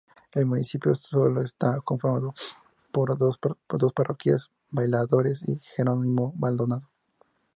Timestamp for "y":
5.47-5.59